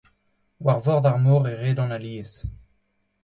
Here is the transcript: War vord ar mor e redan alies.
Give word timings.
War 0.65 0.79
vord 0.85 1.09
ar 1.09 1.17
mor 1.25 1.43
e 1.51 1.53
redan 1.63 1.91
alies. 1.97 2.31